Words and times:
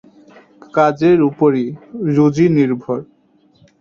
কাজের 0.73 1.17
উপরই 1.29 1.65
রুজি 2.15 2.45
নির্ভর। 2.57 2.99